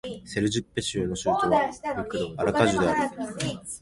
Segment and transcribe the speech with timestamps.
[0.25, 1.69] セルジッペ州の州都は
[2.39, 3.11] アラカジュである